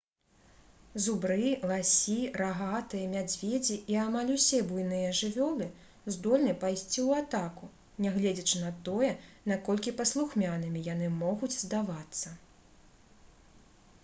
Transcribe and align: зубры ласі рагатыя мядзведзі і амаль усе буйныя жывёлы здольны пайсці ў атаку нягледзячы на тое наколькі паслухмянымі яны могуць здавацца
зубры 1.07 1.47
ласі 1.71 2.15
рагатыя 2.41 3.09
мядзведзі 3.15 3.75
і 3.95 3.97
амаль 4.05 4.31
усе 4.35 4.61
буйныя 4.71 5.11
жывёлы 5.19 5.67
здольны 6.15 6.55
пайсці 6.63 6.99
ў 7.07 7.23
атаку 7.23 7.69
нягледзячы 8.07 8.61
на 8.63 8.71
тое 8.89 9.11
наколькі 9.53 9.95
паслухмянымі 9.99 10.85
яны 10.93 11.11
могуць 11.21 11.55
здавацца 11.61 12.33